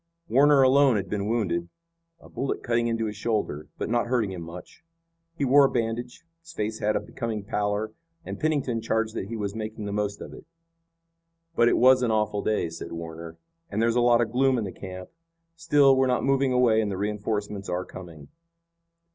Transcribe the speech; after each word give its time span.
Warner 0.27 0.63
alone 0.63 0.95
had 0.95 1.11
been 1.11 1.27
wounded, 1.27 1.69
a 2.19 2.27
bullet 2.27 2.63
cutting 2.63 2.87
into 2.87 3.05
his 3.05 3.15
shoulder, 3.15 3.67
but 3.77 3.87
not 3.87 4.07
hurting 4.07 4.31
him 4.31 4.41
much. 4.41 4.83
He 5.35 5.45
wore 5.45 5.65
a 5.65 5.69
bandage, 5.69 6.23
his 6.41 6.53
face 6.53 6.79
had 6.79 6.95
a 6.95 6.99
becoming 6.99 7.43
pallor, 7.43 7.91
and 8.25 8.39
Pennington 8.39 8.81
charged 8.81 9.13
that 9.13 9.27
he 9.27 9.37
was 9.37 9.53
making 9.53 9.85
the 9.85 9.91
most 9.91 10.19
of 10.19 10.33
it. 10.33 10.47
"But 11.55 11.69
it 11.69 11.77
was 11.77 12.01
an 12.01 12.09
awful 12.09 12.41
day," 12.41 12.67
said 12.71 12.91
Warner, 12.93 13.37
"and 13.69 13.79
there's 13.79 13.95
a 13.95 14.01
lot 14.01 14.21
of 14.21 14.31
gloom 14.31 14.57
in 14.57 14.63
the 14.63 14.71
camp. 14.71 15.09
Still, 15.55 15.95
we're 15.95 16.07
not 16.07 16.25
moving 16.25 16.51
away 16.51 16.81
and 16.81 16.89
the 16.91 16.97
reinforcements 16.97 17.69
are 17.69 17.85
coming." 17.85 18.29